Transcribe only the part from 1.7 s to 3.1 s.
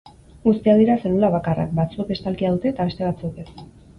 batzuek estalkia dute eta beste